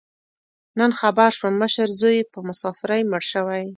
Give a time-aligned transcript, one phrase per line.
[0.79, 3.63] نن خبر شوم، مشر زوی یې په مسافرۍ مړ شوی.